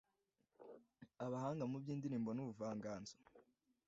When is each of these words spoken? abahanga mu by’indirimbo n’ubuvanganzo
abahanga 1.25 1.63
mu 1.71 1.77
by’indirimbo 1.81 2.29
n’ubuvanganzo 2.33 3.15